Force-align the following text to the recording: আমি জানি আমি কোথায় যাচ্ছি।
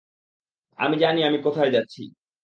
আমি 0.79 0.95
জানি 0.97 1.19
আমি 1.23 1.37
কোথায় 1.43 1.71
যাচ্ছি। 1.71 2.01